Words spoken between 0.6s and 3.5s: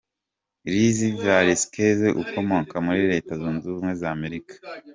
Lizzie Velasquez ukomoka muri Leta